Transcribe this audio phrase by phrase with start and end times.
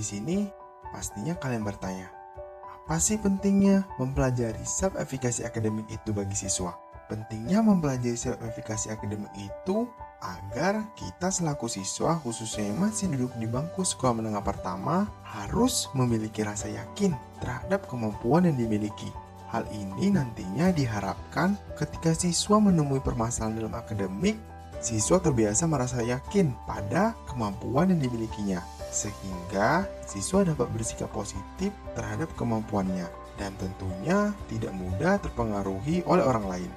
[0.00, 0.36] di sini
[0.96, 2.08] pastinya kalian bertanya,
[2.64, 6.72] apa sih pentingnya mempelajari self-efficacy akademik itu bagi siswa?
[7.12, 9.84] Pentingnya mempelajari self-efficacy akademik itu
[10.24, 16.40] agar kita selaku siswa khususnya yang masih duduk di bangku sekolah menengah pertama harus memiliki
[16.40, 17.12] rasa yakin
[17.44, 19.12] terhadap kemampuan yang dimiliki.
[19.52, 24.40] Hal ini nantinya diharapkan ketika siswa menemui permasalahan dalam akademik
[24.80, 33.06] siswa terbiasa merasa yakin pada kemampuan yang dimilikinya, sehingga siswa dapat bersikap positif terhadap kemampuannya
[33.40, 36.70] dan tentunya tidak mudah terpengaruhi oleh orang lain.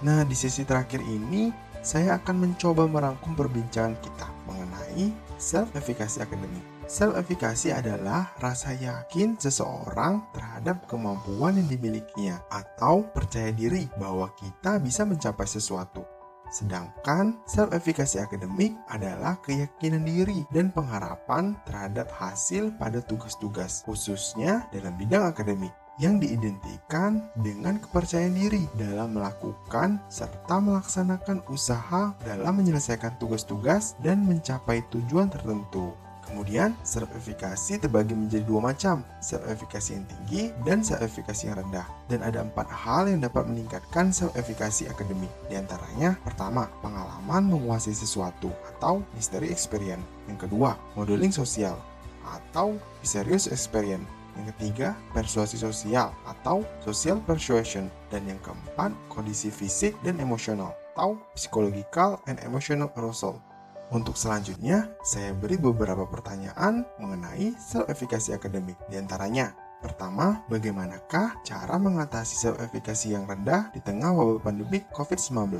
[0.00, 1.52] Nah, di sesi terakhir ini
[1.84, 6.64] saya akan mencoba merangkum perbincangan kita mengenai self-efficacy akademik.
[6.86, 15.02] Self-efficacy adalah rasa yakin seseorang terhadap kemampuan yang dimilikinya atau percaya diri bahwa kita bisa
[15.02, 16.15] mencapai sesuatu.
[16.48, 25.26] Sedangkan self-efficacy akademik adalah keyakinan diri dan pengharapan terhadap hasil pada tugas-tugas, khususnya dalam bidang
[25.26, 34.20] akademik yang diidentikan dengan kepercayaan diri dalam melakukan serta melaksanakan usaha dalam menyelesaikan tugas-tugas dan
[34.28, 35.96] mencapai tujuan tertentu.
[36.26, 41.86] Kemudian, self-efficacy terbagi menjadi dua macam, self-efficacy yang tinggi dan self-efficacy yang rendah.
[42.10, 45.30] Dan ada empat hal yang dapat meningkatkan self-efficacy akademik.
[45.46, 50.02] Di antaranya, pertama, pengalaman menguasai sesuatu atau mystery experience.
[50.26, 51.78] Yang kedua, modeling sosial
[52.26, 52.74] atau
[53.06, 54.04] serious experience.
[54.36, 57.88] Yang ketiga, persuasi sosial atau social persuasion.
[58.12, 63.40] Dan yang keempat, kondisi fisik dan emosional atau psychological and emotional arousal.
[63.86, 68.74] Untuk selanjutnya, saya beri beberapa pertanyaan mengenai self-efficacy akademik.
[68.90, 75.54] Di antaranya, pertama, bagaimanakah cara mengatasi self-efficacy yang rendah di tengah wabah pandemi COVID-19?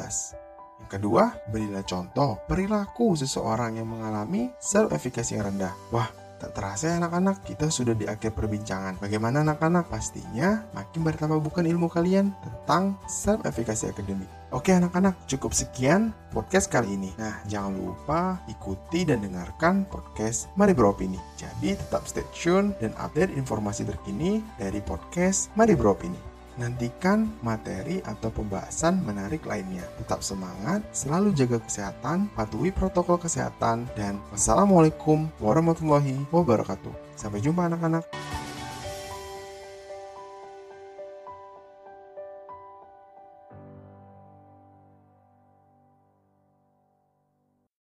[0.83, 5.73] Yang kedua, berilah contoh perilaku seseorang yang mengalami self-efficacy yang rendah.
[5.95, 9.01] Wah, Tak terasa ya anak-anak, kita sudah di akhir perbincangan.
[9.01, 9.89] Bagaimana anak-anak?
[9.89, 14.29] Pastinya makin bertambah bukan ilmu kalian tentang self-efficacy akademik.
[14.53, 17.11] Oke anak-anak, cukup sekian podcast kali ini.
[17.17, 21.19] Nah, jangan lupa ikuti dan dengarkan podcast Mari Beropini.
[21.41, 26.36] Jadi tetap stay tune dan update informasi terkini dari podcast Mari Beropini.
[26.57, 29.85] Nantikan materi atau pembahasan menarik lainnya.
[30.01, 36.93] Tetap semangat, selalu jaga kesehatan, patuhi protokol kesehatan, dan wassalamualaikum warahmatullahi wabarakatuh.
[37.13, 38.09] Sampai jumpa anak-anak.